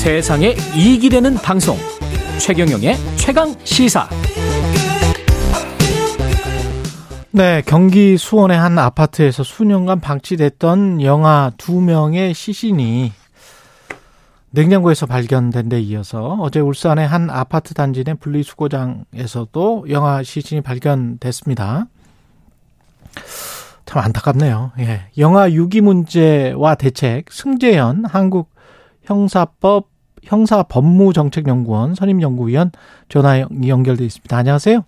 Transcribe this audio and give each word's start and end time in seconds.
세상에 0.00 0.54
이익이 0.74 1.10
되는 1.10 1.34
방송 1.34 1.76
최경영의 2.38 2.96
최강 3.16 3.54
시사 3.64 4.08
네, 7.32 7.62
경기 7.66 8.16
수원의 8.16 8.56
한 8.56 8.78
아파트에서 8.78 9.42
수년간 9.42 10.00
방치됐던 10.00 11.02
영아 11.02 11.52
두 11.58 11.82
명의 11.82 12.32
시신이 12.32 13.12
냉장고에서 14.52 15.04
발견된 15.04 15.68
데 15.68 15.78
이어서 15.80 16.38
어제 16.40 16.60
울산의 16.60 17.06
한 17.06 17.28
아파트 17.28 17.74
단지 17.74 18.02
내 18.02 18.14
분리수거장에서도 18.14 19.84
영아 19.90 20.22
시신이 20.22 20.62
발견됐습니다. 20.62 21.88
참 23.84 24.02
안타깝네요. 24.02 24.72
예. 24.78 25.02
영아 25.18 25.50
유기 25.50 25.82
문제와 25.82 26.76
대책 26.76 27.30
승재현 27.30 28.06
한국 28.06 28.48
형사법 29.10 29.88
형사법무정책연구원 30.22 31.96
선임연구위원 31.96 32.70
전화 33.08 33.40
연결돼 33.40 34.04
있습니다. 34.04 34.36
안녕하세요. 34.36 34.84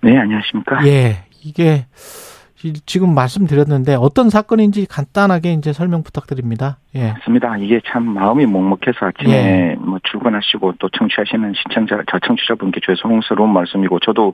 네, 0.00 0.16
안녕하십니까? 0.16 0.86
예. 0.86 1.24
이게 1.44 1.84
지금 2.86 3.14
말씀드렸는데 3.14 3.94
어떤 3.94 4.30
사건인지 4.30 4.86
간단하게 4.86 5.52
이제 5.52 5.74
설명 5.74 6.02
부탁드립니다. 6.02 6.78
예. 6.94 7.12
맞습니다. 7.12 7.58
이게 7.58 7.80
참 7.86 8.04
마음이 8.04 8.46
먹먹해서 8.46 9.06
아침에 9.06 9.32
예. 9.32 9.76
뭐 9.78 9.98
출근하시고 10.02 10.74
또 10.78 10.88
청취하시는 10.88 11.52
시청자, 11.54 12.02
저 12.10 12.18
청취자분께 12.20 12.80
죄송스러운 12.86 13.52
말씀이고 13.52 14.00
저도 14.00 14.32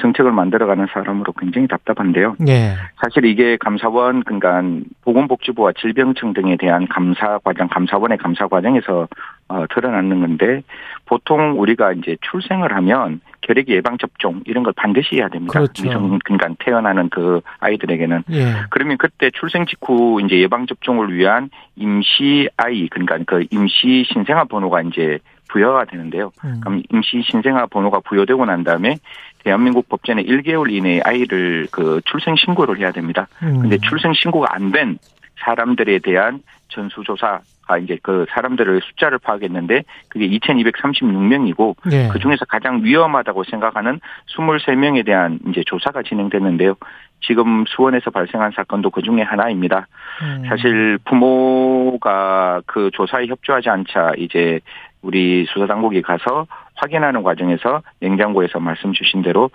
정책을 0.00 0.32
만들어가는 0.32 0.86
사람으로 0.92 1.32
굉장히 1.32 1.68
답답한데요. 1.68 2.36
예. 2.48 2.74
사실 2.96 3.24
이게 3.24 3.56
감사원 3.56 4.24
그러니까 4.24 4.62
보건복지부와 5.02 5.72
질병청 5.78 6.32
등에 6.32 6.56
대한 6.56 6.88
감사 6.88 7.38
과정, 7.38 7.68
감사원의 7.68 8.18
감사 8.18 8.48
과정에서 8.48 9.08
어, 9.48 9.64
드러나는 9.72 10.20
건데 10.20 10.62
보통 11.06 11.60
우리가 11.60 11.92
이제 11.92 12.16
출생을 12.22 12.74
하면 12.74 13.20
결핵 13.42 13.68
예방 13.68 13.98
접종 13.98 14.40
이런 14.46 14.64
걸 14.64 14.72
반드시 14.74 15.16
해야 15.16 15.28
됩니다. 15.28 15.52
그렇죠. 15.52 15.84
미성 15.84 16.18
그러니까 16.24 16.48
태어나는 16.58 17.10
그 17.10 17.40
아이들에게는 17.60 18.24
예. 18.32 18.54
그러면 18.70 18.96
그때 18.96 19.30
출생 19.30 19.66
직후 19.66 20.20
이제 20.24 20.40
예방 20.40 20.66
접종을 20.66 21.14
위한 21.14 21.50
임시 21.76 22.48
아이 22.56 22.88
그러니까 22.88 23.18
그 23.26 23.44
임시 23.50 24.04
신생아 24.12 24.44
번호가 24.44 24.82
이제 24.82 25.18
부여가 25.54 25.84
되는데요. 25.84 26.32
음. 26.44 26.58
그럼 26.60 26.82
임시 26.92 27.22
신생아 27.22 27.66
번호가 27.66 28.00
부여되고 28.00 28.44
난 28.44 28.64
다음에 28.64 28.96
대한민국 29.44 29.88
법전에 29.88 30.24
1개월 30.24 30.72
이내에 30.72 31.00
아이를 31.04 31.68
그 31.70 32.00
출생 32.04 32.34
신고를 32.34 32.78
해야 32.78 32.90
됩니다. 32.90 33.28
음. 33.42 33.60
근데 33.60 33.78
출생 33.78 34.12
신고가 34.12 34.48
안 34.50 34.72
된 34.72 34.98
사람들에 35.44 35.98
대한 36.00 36.40
전수조사가 36.68 37.78
이제 37.82 37.98
그 38.02 38.24
사람들의 38.30 38.80
숫자를 38.82 39.18
파악했는데 39.18 39.84
그게 40.08 40.28
2,236명이고 40.28 41.76
네. 41.90 42.08
그 42.08 42.18
중에서 42.18 42.44
가장 42.46 42.82
위험하다고 42.82 43.44
생각하는 43.44 44.00
23명에 44.36 45.04
대한 45.04 45.38
이제 45.48 45.62
조사가 45.66 46.02
진행됐는데요. 46.02 46.74
지금 47.20 47.64
수원에서 47.66 48.10
발생한 48.10 48.52
사건도 48.56 48.90
그 48.90 49.02
중에 49.02 49.22
하나입니다. 49.22 49.86
음. 50.22 50.44
사실 50.48 50.98
부모가 51.04 52.62
그 52.66 52.90
조사에 52.92 53.26
협조하지 53.26 53.68
않자 53.68 54.12
이제 54.18 54.60
우리 55.04 55.46
수사 55.52 55.66
당국이 55.66 56.02
가서 56.02 56.46
확인하는 56.74 57.22
과정에서 57.22 57.82
냉장고에서 58.00 58.58
말씀 58.58 58.92
주신 58.92 59.22
대로 59.22 59.50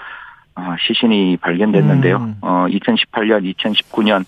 어, 0.56 0.76
시신이 0.88 1.38
발견됐는데요. 1.38 2.18
음. 2.18 2.36
어, 2.42 2.66
2018년, 2.70 3.54
2019년 3.56 4.26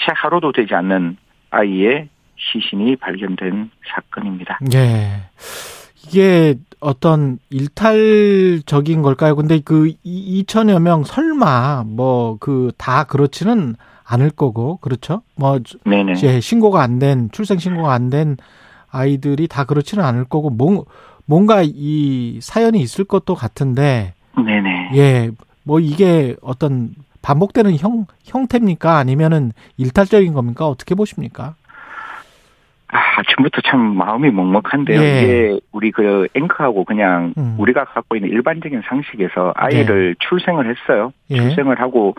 채 0.00 0.12
하루도 0.14 0.52
되지 0.52 0.74
않는 0.74 1.16
아이의 1.50 2.08
시신이 2.36 2.96
발견된 2.96 3.70
사건입니다. 3.88 4.58
네. 4.70 5.22
이게 6.06 6.54
어떤 6.80 7.38
일탈적인 7.50 9.02
걸까요? 9.02 9.36
근데 9.36 9.60
그 9.60 9.92
2천여 10.04 10.80
명 10.80 11.04
설마 11.04 11.84
뭐 11.86 12.36
그 12.40 12.72
다 12.78 13.04
그렇지는 13.04 13.74
않을 14.04 14.30
거고 14.30 14.78
그렇죠? 14.78 15.22
뭐 15.36 15.60
네네. 15.84 16.12
이제 16.12 16.40
신고가 16.40 16.82
안 16.82 16.98
된 16.98 17.28
출생 17.32 17.58
신고가 17.58 17.92
안 17.92 18.10
된 18.10 18.36
아이들이 18.90 19.48
다 19.48 19.64
그렇지는 19.64 20.04
않을 20.04 20.24
거고 20.24 20.50
뭔 20.50 20.82
뭔가 21.26 21.62
이 21.64 22.40
사연이 22.42 22.80
있을 22.80 23.04
것도 23.04 23.34
같은데 23.34 24.14
네네. 24.36 24.90
예. 24.94 25.30
뭐 25.64 25.78
이게 25.78 26.36
어떤 26.42 26.94
반복되는 27.22 27.76
형 27.76 28.06
형태입니까? 28.24 28.96
아니면은 28.96 29.52
일탈적인 29.76 30.32
겁니까? 30.32 30.66
어떻게 30.66 30.94
보십니까? 30.94 31.54
아, 32.92 32.98
아침부터 33.18 33.60
참 33.66 33.78
마음이 33.96 34.30
먹먹한데요. 34.30 35.00
예. 35.00 35.22
이게 35.22 35.60
우리 35.70 35.92
그 35.92 36.26
앵커하고 36.34 36.84
그냥 36.84 37.32
음. 37.38 37.54
우리가 37.58 37.84
갖고 37.84 38.16
있는 38.16 38.30
일반적인 38.30 38.82
상식에서 38.88 39.52
아이를 39.54 40.16
예. 40.20 40.26
출생을 40.28 40.68
했어요. 40.68 41.12
예. 41.30 41.36
출생을 41.36 41.80
하고 41.80 42.14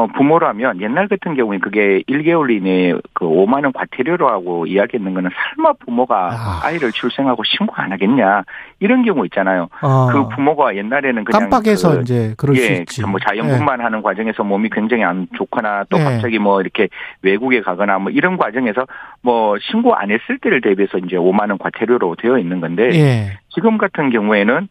어, 0.00 0.06
부모라면 0.06 0.80
옛날 0.80 1.08
같은 1.08 1.34
경우에 1.34 1.58
그게 1.58 2.02
1개월 2.08 2.50
이내에 2.50 2.94
그 3.12 3.26
5만 3.26 3.64
원 3.64 3.72
과태료로 3.72 4.28
하고 4.28 4.66
이야기했는 4.66 5.12
거는 5.12 5.30
설마 5.56 5.74
부모가 5.84 6.60
아. 6.62 6.70
이를 6.70 6.90
출생하고 6.90 7.42
신고 7.44 7.74
안 7.76 7.92
하겠냐 7.92 8.44
이런 8.78 9.04
경우 9.04 9.26
있잖아요. 9.26 9.68
아. 9.82 10.08
그 10.10 10.28
부모가 10.34 10.74
옛날에는 10.76 11.24
그냥 11.24 11.50
깜빡해서 11.50 11.96
그, 11.96 12.00
이제 12.00 12.34
그럴 12.38 12.56
예, 12.56 12.60
수 12.60 12.72
있지. 12.72 13.02
뭐 13.02 13.20
자연분만 13.20 13.78
네. 13.78 13.84
하는 13.84 14.00
과정에서 14.00 14.42
몸이 14.42 14.70
굉장히 14.70 15.04
안 15.04 15.26
좋거나 15.36 15.84
또 15.90 15.98
네. 15.98 16.04
갑자기 16.04 16.38
뭐 16.38 16.62
이렇게 16.62 16.88
외국에 17.20 17.60
가거나 17.60 17.98
뭐 17.98 18.10
이런 18.10 18.38
과정에서 18.38 18.86
뭐 19.20 19.56
신고 19.60 19.94
안 19.94 20.10
했을 20.10 20.38
때를 20.38 20.62
대비해서 20.62 20.96
이제 20.98 21.16
5만 21.16 21.50
원 21.50 21.58
과태료로 21.58 22.16
되어 22.16 22.38
있는 22.38 22.60
건데 22.60 22.88
네. 22.88 23.38
지금 23.50 23.76
같은 23.76 24.08
경우에는 24.10 24.68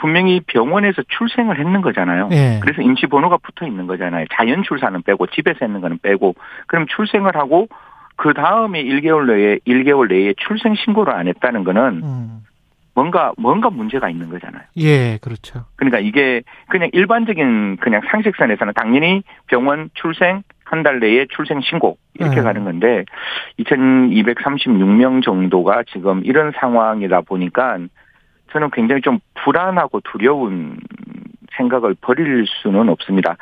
분명히 0.00 0.40
병원에서 0.46 1.02
출생을 1.08 1.58
했는 1.58 1.80
거잖아요. 1.82 2.28
네. 2.28 2.58
그래서 2.62 2.82
임시 2.82 3.06
번호가 3.06 3.38
붙어 3.38 3.66
있는 3.66 3.86
거잖아요. 3.86 4.26
자연 4.32 4.62
출산은 4.62 5.02
빼고 5.02 5.26
집에서 5.28 5.58
했는 5.62 5.80
거는 5.80 5.98
빼고 6.02 6.34
그럼 6.66 6.86
출생을 6.88 7.36
하고 7.36 7.68
그 8.16 8.34
다음에 8.34 8.82
1개월 8.82 9.26
내에 9.26 9.58
1개월 9.66 10.08
내에 10.08 10.34
출생 10.38 10.74
신고를 10.74 11.12
안 11.14 11.28
했다는 11.28 11.64
거는 11.64 11.82
음. 12.02 12.40
뭔가 12.94 13.32
뭔가 13.38 13.70
문제가 13.70 14.10
있는 14.10 14.28
거잖아요. 14.30 14.62
예, 14.78 15.18
그렇죠. 15.22 15.64
그러니까 15.76 16.00
이게 16.00 16.42
그냥 16.68 16.90
일반적인 16.92 17.76
그냥 17.76 18.00
상식선에서는 18.10 18.72
당연히 18.74 19.22
병원 19.46 19.90
출생 19.94 20.42
한 20.70 20.84
달 20.84 21.00
내에 21.00 21.26
출생 21.34 21.60
신고 21.60 21.98
이렇게 22.14 22.38
음. 22.38 22.44
가는 22.44 22.62
건데 22.64 23.04
2,236명 23.58 25.22
정도가 25.22 25.82
지금 25.92 26.22
이런 26.24 26.52
상황이다 26.60 27.22
보니까 27.22 27.78
저는 28.52 28.70
굉장히 28.70 29.02
좀 29.02 29.18
불안하고 29.34 30.00
두려운 30.00 30.78
생각을 31.56 31.94
버릴 32.00 32.46
수는 32.46 32.88
없습니다. 32.88 33.36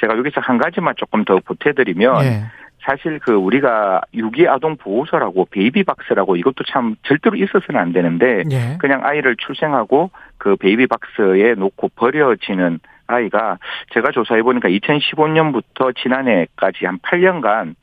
제가 0.00 0.16
여기서 0.16 0.40
한 0.40 0.58
가지만 0.58 0.94
조금 0.96 1.24
더 1.24 1.38
보태드리면 1.44 2.22
네. 2.22 2.44
사실 2.84 3.20
그 3.20 3.32
우리가 3.32 4.00
유기 4.14 4.48
아동 4.48 4.76
보호소라고 4.76 5.46
베이비 5.50 5.84
박스라고 5.84 6.36
이것도 6.36 6.64
참 6.66 6.96
절대로 7.02 7.36
있어서는 7.36 7.80
안 7.80 7.92
되는데 7.92 8.42
네. 8.44 8.76
그냥 8.78 9.04
아이를 9.04 9.36
출생하고 9.36 10.10
그 10.36 10.56
베이비 10.56 10.88
박스에 10.88 11.54
놓고 11.54 11.90
버려지는 11.94 12.80
아이가 13.06 13.58
제가 13.92 14.10
조사해 14.10 14.42
보니까 14.42 14.68
2015년부터 14.68 15.94
지난해까지 15.96 16.86
한 16.86 16.98
8년간 16.98 17.74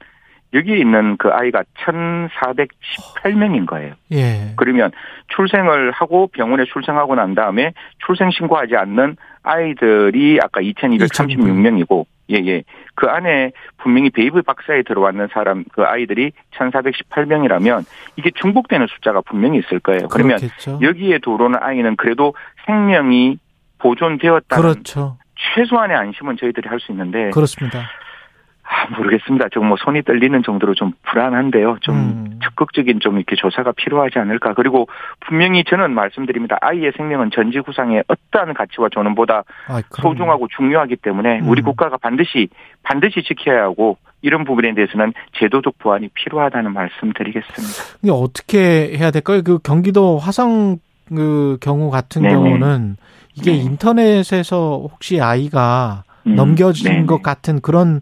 여기 0.53 0.79
있는 0.79 1.15
그 1.17 1.29
아이가 1.29 1.63
1,418명인 1.77 3.65
거예요. 3.67 3.93
예. 4.11 4.53
그러면 4.55 4.91
출생을 5.35 5.91
하고 5.91 6.27
병원에 6.27 6.65
출생하고 6.65 7.15
난 7.15 7.35
다음에 7.35 7.73
출생 8.05 8.31
신고하지 8.31 8.75
않는 8.75 9.15
아이들이 9.43 10.39
아까 10.43 10.61
2,236명이고 10.61 12.05
예, 12.31 12.35
예. 12.45 12.63
그 12.95 13.07
안에 13.07 13.51
분명히 13.77 14.09
베이비 14.09 14.41
박스에 14.43 14.83
들어왔는 14.83 15.29
사람, 15.31 15.63
그 15.71 15.83
아이들이 15.83 16.31
1,418명이라면 16.51 17.85
이게 18.17 18.29
중복되는 18.31 18.87
숫자가 18.87 19.21
분명히 19.21 19.59
있을 19.59 19.79
거예요. 19.79 20.07
그러면 20.09 20.37
그렇겠죠. 20.37 20.79
여기에 20.81 21.19
들어오는 21.19 21.57
아이는 21.61 21.95
그래도 21.95 22.33
생명이 22.65 23.37
보존되었다는 23.79 24.61
그렇죠. 24.61 25.17
최소한의 25.55 25.95
안심은 25.95 26.37
저희들이 26.37 26.67
할 26.67 26.79
수 26.79 26.91
있는데 26.91 27.29
그렇습니다. 27.31 27.89
아, 28.71 28.85
모르겠습니다. 28.95 29.49
지금 29.49 29.67
뭐 29.67 29.77
손이 29.83 30.03
떨리는 30.03 30.43
정도로 30.43 30.75
좀 30.75 30.93
불안한데요. 31.03 31.77
좀 31.81 31.95
음. 31.95 32.39
적극적인 32.43 32.99
좀 32.99 33.17
이렇게 33.17 33.35
조사가 33.35 33.71
필요하지 33.71 34.19
않을까. 34.19 34.53
그리고 34.53 34.87
분명히 35.21 35.63
저는 35.63 35.91
말씀드립니다. 35.91 36.55
아이의 36.61 36.91
생명은 36.95 37.31
전지구상의 37.33 38.03
어떠한 38.07 38.53
가치와 38.53 38.89
존엄보다 38.91 39.43
아, 39.67 39.81
소중하고 40.01 40.47
중요하기 40.55 40.97
때문에 40.97 41.39
음. 41.39 41.49
우리 41.49 41.63
국가가 41.63 41.97
반드시 41.97 42.47
반드시 42.83 43.23
지켜야 43.23 43.63
하고 43.63 43.97
이런 44.21 44.43
부분에 44.45 44.75
대해서는 44.75 45.13
제도적 45.39 45.79
보완이 45.79 46.09
필요하다는 46.09 46.71
말씀드리겠습니다. 46.71 47.97
이게 48.03 48.11
어떻게 48.11 48.95
해야 48.97 49.09
될까요? 49.09 49.41
그 49.43 49.57
경기도 49.57 50.19
화성 50.19 50.77
그 51.07 51.57
경우 51.59 51.89
같은 51.89 52.21
네네. 52.21 52.35
경우는 52.35 52.97
이게 53.33 53.51
네. 53.51 53.57
인터넷에서 53.57 54.87
혹시 54.91 55.19
아이가 55.19 56.03
음. 56.27 56.35
넘겨진 56.35 56.91
네네. 56.91 57.05
것 57.07 57.23
같은 57.23 57.61
그런 57.61 58.01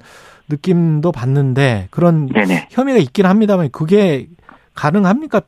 느낌도 0.49 1.11
받는데 1.11 1.87
그런 1.91 2.27
네네. 2.27 2.67
혐의가 2.71 2.99
있긴 2.99 3.25
합니다만 3.25 3.69
그게 3.71 4.27
가능합니까? 4.73 5.41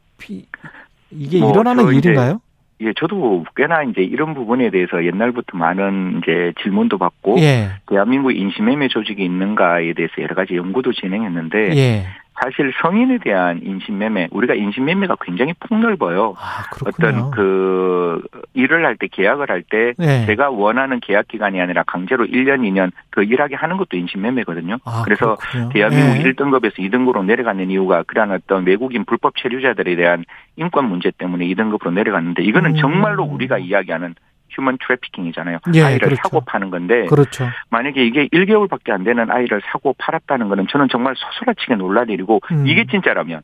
이게 1.12 1.40
뭐 1.40 1.51
일어나는 1.51 1.94
일인가요? 1.94 2.42
예, 2.81 2.94
저도 2.98 3.46
꽤나 3.56 3.84
이제 3.84 4.01
이런 4.01 4.34
부분에 4.34 4.69
대해서 4.69 5.04
옛날부터 5.04 5.57
많은 5.57 6.22
이제 6.22 6.54
질문도 6.62 6.98
받고 6.98 7.38
예. 7.40 7.72
대한민국 7.88 8.31
인신매매 8.31 8.88
조직이 8.88 9.25
있는가에 9.25 9.94
대해서 9.94 10.13
여러 10.19 10.34
가지 10.34 10.56
연구도 10.56 10.94
진행했는데 10.94 11.75
예. 11.75 12.06
사실 12.41 12.71
성인에 12.81 13.18
대한 13.19 13.59
인신매매 13.63 14.30
우리가 14.31 14.53
인신매매가 14.53 15.18
굉장히 15.21 15.53
폭넓어요. 15.59 16.36
아, 16.38 16.63
어떤 16.86 17.31
그 17.31 18.21
일을 18.53 18.86
할 18.86 18.95
때 19.00 19.07
계약을 19.07 19.50
할때 19.50 19.94
네. 19.97 20.25
제가 20.25 20.50
원하는 20.50 21.00
계약 21.00 21.27
기간이 21.27 21.59
아니라 21.62 21.83
강제로 21.83 22.25
1년 22.25 22.62
2년 22.62 22.91
더 23.12 23.21
일하게 23.21 23.56
하는 23.56 23.77
것도 23.77 23.97
인신매매거든요. 23.97 24.77
아, 24.86 25.03
그래서 25.06 25.36
그렇군요. 25.36 25.69
대한민국 25.69 26.13
네. 26.18 26.24
1등급에서 26.24 26.80
2등급으로 26.80 27.25
내려가는 27.25 27.69
이유가 27.69 28.03
그러한 28.03 28.31
어떤 28.31 28.65
외국인 28.65 29.06
불법 29.06 29.36
체류자들에 29.38 29.95
대한 29.95 30.24
인권 30.57 30.89
문제 30.89 31.12
때문에 31.12 31.45
2등급으로 31.47 31.94
내려갔는데 31.94 32.44
이거는 32.44 32.71
음. 32.71 32.75
정말로 32.77 33.24
우리가 33.24 33.57
이야기하는 33.57 34.15
human 34.50 34.78
trafficking이잖아요. 34.81 35.60
예, 35.74 35.81
아이를 35.81 36.00
그렇죠. 36.00 36.22
사고 36.24 36.42
파는 36.42 36.69
건데 36.69 37.06
그렇죠. 37.06 37.48
만약에 37.69 38.06
이게 38.06 38.28
1개월밖에 38.28 38.92
안 38.92 39.04
되는 39.04 39.30
아이를 39.31 39.62
사고 39.72 39.94
팔았다는 39.98 40.50
거는 40.50 40.68
저는 40.69 40.88
정말 40.92 41.16
소스라치게 41.16 41.75
놀랄 41.75 42.10
일이고 42.10 42.42
음. 42.51 42.68
이게 42.68 42.86
진짜라면 42.86 43.42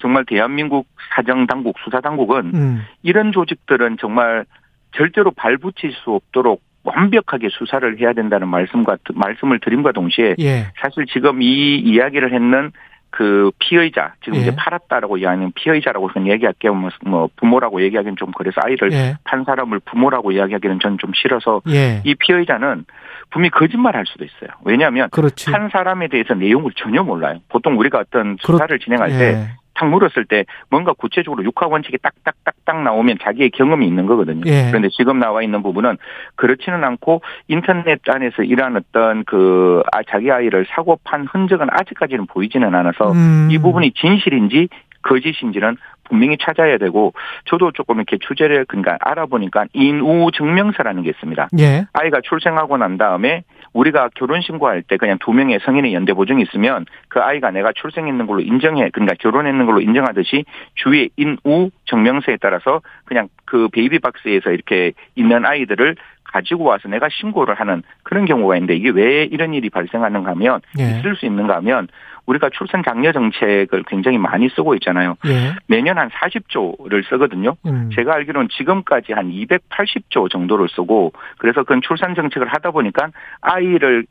정말 0.00 0.24
대한민국 0.26 0.86
사정 1.14 1.46
당국 1.46 1.76
수사 1.84 2.00
당국은 2.00 2.52
음. 2.54 2.82
이런 3.02 3.32
조직들은 3.32 3.98
정말 4.00 4.44
절대로 4.92 5.30
발붙일 5.32 5.92
수 5.92 6.12
없도록 6.12 6.62
완벽하게 6.84 7.48
수사를 7.50 8.00
해야 8.00 8.12
된다는 8.12 8.48
말씀과 8.48 8.96
말씀을 9.14 9.60
드림과 9.60 9.92
동시에 9.92 10.36
예. 10.38 10.66
사실 10.80 11.04
지금 11.06 11.42
이 11.42 11.78
이야기를 11.78 12.32
했는 12.32 12.72
그 13.10 13.50
피의자 13.58 14.14
지금 14.22 14.36
예. 14.36 14.42
이제 14.42 14.54
팔았다라고 14.54 15.18
이야기하는 15.18 15.52
피의자라고 15.54 16.12
저는 16.12 16.30
얘기할게요. 16.32 16.74
뭐, 16.74 16.90
뭐 17.04 17.28
부모라고 17.36 17.82
얘기하기는 17.82 18.16
좀 18.16 18.32
그래서 18.32 18.60
아이를 18.62 18.92
예. 18.92 19.16
판 19.24 19.44
사람을 19.44 19.80
부모라고 19.80 20.32
이야기하기는 20.32 20.78
저는 20.80 20.98
좀 20.98 21.12
싫어서 21.14 21.62
예. 21.68 22.02
이 22.04 22.14
피의자는 22.14 22.84
분명히 23.30 23.50
거짓말할 23.50 24.04
수도 24.06 24.24
있어요. 24.24 24.50
왜냐하면 24.64 25.08
그렇지. 25.10 25.50
판 25.50 25.68
사람에 25.70 26.08
대해서 26.08 26.34
내용을 26.34 26.72
전혀 26.76 27.02
몰라요. 27.02 27.38
보통 27.48 27.78
우리가 27.78 27.98
어떤 27.98 28.36
수사를 28.40 28.66
그렇... 28.66 28.78
진행할 28.78 29.10
때 29.10 29.24
예. 29.24 29.48
탁 29.78 29.88
물었을 29.88 30.24
때 30.24 30.44
뭔가 30.70 30.92
구체적으로 30.92 31.44
육하 31.44 31.68
원칙이 31.68 31.98
딱딱딱딱 32.02 32.82
나오면 32.82 33.18
자기의 33.22 33.50
경험이 33.50 33.86
있는 33.86 34.06
거거든요. 34.06 34.42
예. 34.46 34.66
그런데 34.68 34.88
지금 34.88 35.20
나와 35.20 35.42
있는 35.42 35.62
부분은 35.62 35.98
그렇지는 36.34 36.82
않고 36.82 37.22
인터넷 37.46 38.00
안에서 38.08 38.42
일한 38.42 38.76
어떤 38.76 39.24
그 39.24 39.82
아, 39.92 40.02
자기 40.08 40.32
아이를 40.32 40.66
사고 40.70 40.98
판 41.04 41.26
흔적은 41.26 41.68
아직까지는 41.70 42.26
보이지는 42.26 42.74
않아서 42.74 43.12
음. 43.12 43.48
이 43.50 43.58
부분이 43.58 43.92
진실인지 43.92 44.68
거짓인지는 45.02 45.76
분명히 46.08 46.36
찾아야 46.40 46.78
되고 46.78 47.12
저도 47.44 47.70
조금 47.72 47.96
이렇게 47.96 48.18
주제를 48.18 48.64
그러니까 48.66 48.96
알아보니까 49.00 49.66
인우 49.74 50.30
증명서라는 50.32 51.02
게 51.02 51.10
있습니다. 51.10 51.48
예. 51.60 51.86
아이가 51.92 52.20
출생하고 52.22 52.78
난 52.78 52.98
다음에 52.98 53.44
우리가 53.72 54.10
결혼 54.14 54.40
신고할 54.40 54.82
때 54.82 54.96
그냥 54.96 55.18
두 55.20 55.32
명의 55.32 55.58
성인의 55.62 55.94
연대 55.94 56.12
보증이 56.12 56.42
있으면 56.42 56.86
그 57.08 57.20
아이가 57.20 57.50
내가 57.50 57.72
출생했는 57.72 58.26
걸로 58.26 58.40
인정해 58.40 58.90
그러니까 58.90 59.14
결혼했는 59.18 59.66
걸로 59.66 59.80
인정하듯이 59.80 60.44
주위의 60.74 61.10
인우 61.16 61.70
증명서에 61.86 62.38
따라서 62.40 62.82
그냥 63.04 63.28
그 63.44 63.68
베이비 63.68 63.98
박스에서 64.00 64.50
이렇게 64.50 64.92
있는 65.14 65.44
아이들을 65.44 65.96
가지고 66.32 66.64
와서 66.64 66.88
내가 66.88 67.08
신고를 67.10 67.54
하는 67.54 67.82
그런 68.02 68.24
경우가 68.24 68.56
있는데 68.56 68.76
이게 68.76 68.90
왜 68.90 69.24
이런 69.24 69.54
일이 69.54 69.70
발생하는가 69.70 70.30
하면 70.30 70.60
예. 70.78 70.98
있을 70.98 71.16
수 71.16 71.26
있는가 71.26 71.56
하면 71.56 71.88
우리가 72.26 72.50
출산 72.50 72.82
장려 72.84 73.12
정책을 73.12 73.84
굉장히 73.86 74.18
많이 74.18 74.48
쓰고 74.50 74.74
있잖아요. 74.74 75.16
예. 75.26 75.54
매년 75.66 75.98
한 75.98 76.10
40조를 76.10 77.08
쓰거든요. 77.08 77.56
음. 77.66 77.90
제가 77.94 78.14
알기로는 78.14 78.48
지금까지 78.50 79.14
한 79.14 79.30
280조 79.30 80.30
정도를 80.30 80.68
쓰고 80.68 81.12
그래서 81.38 81.62
그건 81.62 81.80
출산 81.80 82.14
정책을 82.14 82.46
하다 82.48 82.70
보니까 82.72 83.08
아이를 83.40 84.04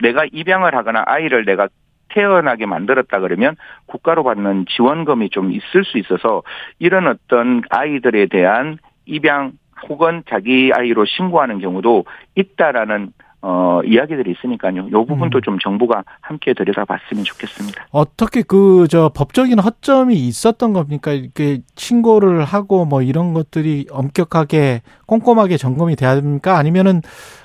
내가 0.00 0.24
입양을 0.32 0.74
하거나 0.74 1.04
아이를 1.06 1.44
내가 1.44 1.68
태어나게 2.08 2.66
만들었다 2.66 3.20
그러면 3.20 3.56
국가로 3.86 4.24
받는 4.24 4.66
지원금이 4.68 5.30
좀 5.30 5.52
있을 5.52 5.84
수 5.84 5.98
있어서 5.98 6.42
이런 6.78 7.06
어떤 7.06 7.62
아이들에 7.70 8.26
대한 8.26 8.78
입양 9.06 9.52
혹은 9.88 10.22
자기 10.28 10.70
아이로 10.74 11.04
신고하는 11.04 11.60
경우도 11.60 12.04
있다라는 12.34 13.12
어, 13.46 13.82
이야기들이 13.84 14.30
있으니까요. 14.38 14.88
요 14.90 15.04
부분도 15.04 15.38
음. 15.38 15.42
좀 15.42 15.58
정부가 15.58 16.02
함께 16.22 16.54
들여다봤으면 16.54 17.24
좋겠습니까. 17.24 17.84
어떻게 17.90 18.40
그, 18.40 18.86
저, 18.88 19.10
법적인 19.14 19.58
허점이 19.58 20.14
있었던 20.14 20.72
겁니까? 20.72 21.12
이렇게 21.12 21.58
신고를 21.76 22.42
하고 22.42 22.86
뭐 22.86 23.02
이런 23.02 23.34
것들이 23.34 23.84
엄격하게 23.90 24.80
꼼꼼하게 25.04 25.58
점검이 25.58 25.94
돼야 25.94 26.14
됩니까? 26.14 26.56
아니면은 26.56 27.02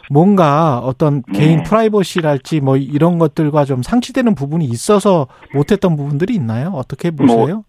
뭔가 0.10 0.80
어떤 0.80 1.22
네. 1.34 1.40
개인 1.40 1.64
프라이버시랄지 1.64 2.62
뭐 2.62 2.78
이런 2.78 3.20
것들과 3.20 3.66
좀 3.66 3.84
상치되는 3.84 4.36
부분이 4.36 4.64
있어서 4.64 5.28
못했던 5.54 5.98
부분들이 5.98 6.34
있나요? 6.34 6.70
어떻게 6.70 7.12
뭐 7.12 7.28
보세요? 7.28 7.56
뭐 7.56 7.64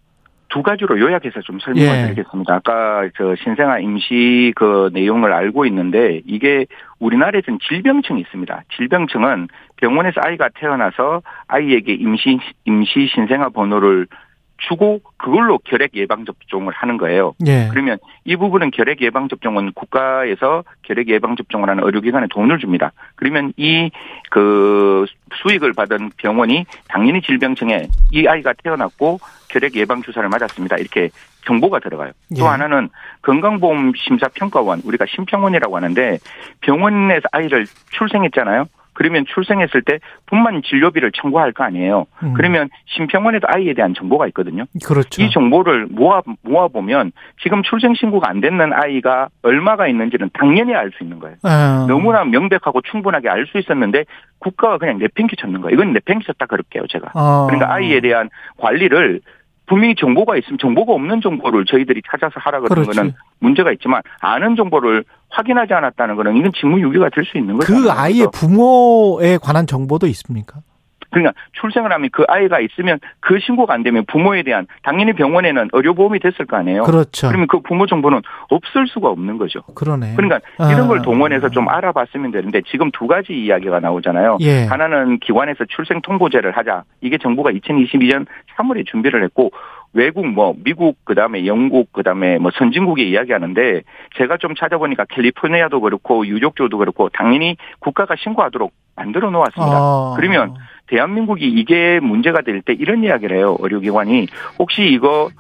두 0.51 0.63
가지로 0.63 0.99
요약해서 0.99 1.41
좀 1.41 1.59
설명을 1.61 1.97
예. 1.97 2.03
드리겠습니다. 2.07 2.55
아까 2.57 3.09
저 3.17 3.35
신생아 3.37 3.79
임시 3.79 4.53
그 4.57 4.91
내용을 4.93 5.33
알고 5.33 5.65
있는데 5.67 6.21
이게 6.27 6.67
우리나라에서는 6.99 7.61
질병층이 7.67 8.21
있습니다. 8.21 8.65
질병층은 8.77 9.49
병원에서 9.77 10.21
아이가 10.25 10.49
태어나서 10.55 11.23
아이에게 11.47 11.95
임시 11.95 12.39
임시 12.65 13.07
신생아 13.15 13.51
번호를 13.51 14.07
주고 14.69 15.01
그걸로 15.17 15.59
결핵 15.59 15.95
예방 15.95 16.25
접종을 16.25 16.73
하는 16.75 16.97
거예요. 16.97 17.35
예. 17.47 17.69
그러면 17.71 17.99
이 18.25 18.37
부분은 18.37 18.71
결핵 18.71 19.01
예방 19.01 19.29
접종은 19.29 19.73
국가에서 19.73 20.65
결핵 20.83 21.09
예방 21.09 21.35
접종을 21.37 21.69
하는 21.69 21.85
의료기관에 21.85 22.27
돈을 22.31 22.59
줍니다. 22.59 22.93
그러면 23.17 23.53
이 23.57 23.91
그 24.31 25.07
수익을 25.43 25.73
받은 25.73 26.13
병원이 26.17 26.65
당연히 26.89 27.21
질병층에 27.21 27.89
이 28.13 28.27
아이가 28.27 28.53
태어났고 28.63 29.19
결핵 29.49 29.75
예방 29.77 30.03
주사를 30.03 30.27
맞았습니다. 30.29 30.77
이렇게 30.77 31.11
정보가 31.47 31.81
들어가요. 31.81 32.13
예. 32.37 32.39
또 32.39 32.47
하나는 32.47 32.89
건강보험 33.23 33.93
심사평가원 33.97 34.83
우리가 34.85 35.07
심평원이라고 35.09 35.77
하는데 35.77 36.19
병원에서 36.61 37.23
아이를 37.33 37.67
출생했잖아요. 37.91 38.67
그러면 39.01 39.25
출생했을 39.33 39.81
때 39.81 39.99
분만 40.27 40.61
진료비를 40.63 41.13
청구할 41.13 41.53
거 41.53 41.65
아니에요. 41.65 42.05
음. 42.23 42.35
그러면 42.35 42.69
심평원에도 42.85 43.47
아이에 43.51 43.73
대한 43.73 43.95
정보가 43.95 44.27
있거든요. 44.27 44.65
그렇죠. 44.85 45.23
이 45.23 45.31
정보를 45.31 45.87
모아 45.91 46.21
모아 46.43 46.69
보면 46.69 47.13
지금 47.43 47.63
출생 47.63 47.95
신고가 47.95 48.29
안 48.29 48.43
됐는 48.43 48.75
아이가 48.75 49.29
얼마가 49.41 49.89
있는지는 49.89 50.29
당연히 50.35 50.75
알 50.75 50.91
수 50.91 51.03
있는 51.03 51.19
거예요. 51.19 51.37
아. 51.45 51.87
너무나 51.89 52.25
명백하고 52.25 52.83
충분하게 52.83 53.31
알 53.31 53.47
수 53.47 53.57
있었는데 53.59 54.05
국가가 54.39 54.77
그냥 54.77 54.99
내팽개 54.99 55.35
쳤는 55.37 55.63
거예요. 55.63 55.75
이건 55.75 55.95
내팽개 55.95 56.27
쳤다 56.27 56.45
그럴게요, 56.45 56.87
제가. 56.89 57.13
아. 57.15 57.47
그러니까 57.49 57.73
아이에 57.73 58.01
대한 58.01 58.29
관리를 58.59 59.23
분명히 59.71 59.95
정보가 59.95 60.37
있으면 60.37 60.59
정보가 60.61 60.93
없는 60.93 61.21
정보를 61.21 61.65
저희들이 61.65 62.03
찾아서 62.11 62.35
하라 62.41 62.59
그러는 62.59 62.83
그렇지. 62.83 62.99
거는 62.99 63.13
문제가 63.39 63.71
있지만 63.71 64.03
아는 64.21 64.57
정보를 64.57 65.05
확인하지 65.31 65.73
않았다는 65.73 66.17
거는 66.17 66.37
이건 66.37 66.51
직무유기가 66.59 67.09
될 67.11 67.25
수 67.25 67.39
있는 67.39 67.57
거죠. 67.57 67.73
그 67.73 67.89
아이의 67.89 68.27
부모에 68.33 69.39
관한 69.41 69.69
정보도 69.69 70.09
있습니까? 70.09 70.61
그러니까 71.11 71.33
출생을 71.61 71.93
하면 71.93 72.09
그 72.13 72.25
아이가 72.29 72.61
있으면 72.61 72.99
그 73.21 73.39
신고가 73.39 73.75
안 73.75 73.83
되면 73.83 74.05
부모에 74.07 74.43
대한 74.43 74.67
당연히 74.83 75.13
병원에는 75.13 75.71
의료보험이 75.73 76.21
됐을 76.21 76.47
거 76.47 76.57
아니에요. 76.57 76.85
그렇죠. 76.85 77.29
그러면 77.29 77.47
그 77.49 77.61
부모 77.61 77.87
정보는 77.87 78.23
없을 78.49 78.87
수가 78.89 79.09
없는 79.09 79.39
거죠. 79.39 79.63
그러네. 79.75 80.15
그러니까 80.17 80.41
아. 80.59 80.73
이런 80.73 80.89
걸 80.89 81.03
동원해서 81.03 81.49
좀 81.51 81.69
알아봤으면 81.69 82.31
되는데 82.31 82.63
지금 82.71 82.91
두 82.93 83.07
가지 83.07 83.33
이야기가 83.33 83.81
나오잖아요. 83.81 84.39
예. 84.41 84.65
하나는 84.65 85.19
기관에서 85.19 85.65
출생 85.69 86.01
통보제를 86.01 86.57
하자. 86.57 86.85
이게 87.01 87.19
정부가 87.19 87.51
2022년 87.51 88.27
3월에 88.57 88.87
준비를 88.87 89.23
했고 89.25 89.51
외국 89.93 90.27
뭐 90.27 90.55
미국 90.63 91.05
그다음에 91.05 91.47
영국 91.47 91.93
그다음에 91.93 92.39
뭐 92.39 92.51
선진국이 92.55 93.09
이야기하는데 93.11 93.83
제가 94.17 94.37
좀 94.37 94.55
찾아보니까 94.55 95.05
캘리포니아도 95.09 95.81
그렇고 95.81 96.27
유족주도 96.27 96.79
그렇고 96.79 97.09
당연히 97.09 97.57
국가가 97.81 98.15
신고하도록 98.17 98.73
만들어 98.95 99.31
놓았습니다. 99.31 99.77
아. 99.77 100.15
그러면 100.17 100.55
대한민국이 100.91 101.47
이게 101.49 101.99
문제가 102.03 102.43
될 102.43 102.61
때 102.63 102.75
이런 102.75 103.03
이야기를 103.05 103.37
해요. 103.37 103.57
의료기관이 103.61 104.27
혹시 104.59 104.83
이거 104.83 105.31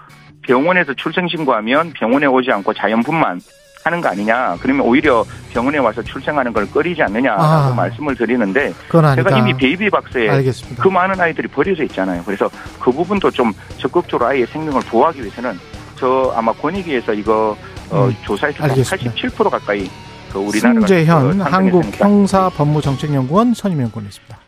병원에서 0.42 0.94
출생 0.94 1.28
신고하면 1.28 1.92
병원에 1.92 2.26
오지 2.26 2.50
않고 2.50 2.72
자연분만 2.72 3.40
하는 3.84 4.00
거 4.00 4.08
아니냐. 4.08 4.56
그러면 4.60 4.86
오히려 4.86 5.24
병원에 5.52 5.78
와서 5.78 6.02
출생하는 6.02 6.52
걸 6.52 6.70
꺼리지 6.70 7.02
않느냐라고 7.02 7.42
아, 7.42 7.74
말씀을 7.74 8.14
드리는데 8.14 8.72
제가 9.16 9.38
이미 9.38 9.54
베이비 9.54 9.90
박스에 9.90 10.28
알겠습니다. 10.28 10.82
그 10.82 10.88
많은 10.88 11.18
아이들이 11.20 11.48
버려져 11.48 11.82
있잖아요. 11.84 12.22
그래서 12.24 12.48
그 12.78 12.92
부분도 12.92 13.30
좀 13.30 13.52
적극적으로 13.78 14.28
아이의 14.28 14.46
생명을 14.48 14.80
보호하기 14.82 15.20
위해서는 15.20 15.58
저 15.96 16.32
아마 16.36 16.52
권익위에서 16.52 17.12
이거 17.14 17.56
어, 17.90 18.04
음, 18.06 18.16
조사에서 18.24 18.64
87% 18.64 19.50
가까이 19.50 19.88
그 20.32 20.38
우리나라가 20.38 20.86
승재현 20.86 21.40
한국 21.40 21.84
형사법무정책연구원 22.00 23.54
선임연구원이었습니다. 23.54 24.38